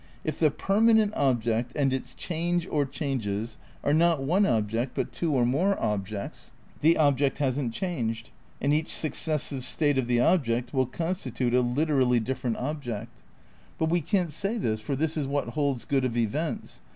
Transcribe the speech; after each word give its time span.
If 0.23 0.39
the 0.39 0.49
per 0.49 0.79
manent 0.81 1.11
object 1.15 1.73
and 1.75 1.93
its 1.93 2.15
change 2.15 2.65
or 2.71 2.87
changes 2.87 3.59
are 3.83 3.93
not 3.93 4.23
one 4.23 4.47
object 4.47 4.93
but 4.95 5.11
two 5.13 5.31
or 5.31 5.45
more 5.45 5.79
objects, 5.79 6.49
the 6.81 6.97
object 6.97 7.37
hasn't 7.37 7.75
changed, 7.75 8.31
and 8.59 8.73
each 8.73 8.91
successive 8.91 9.63
state 9.63 9.99
of 9.99 10.07
the 10.07 10.19
object 10.19 10.73
will 10.73 10.87
constitute 10.87 11.53
a 11.53 11.61
literally 11.61 12.19
different 12.19 12.57
object. 12.57 13.11
But 13.77 13.89
we 13.91 14.01
can't 14.01 14.31
say 14.31 14.57
this, 14.57 14.81
for 14.81 14.95
this 14.95 15.15
is 15.17 15.27
what 15.27 15.49
holds 15.49 15.85
good 15.85 16.03
of 16.03 16.17
events. 16.17 16.81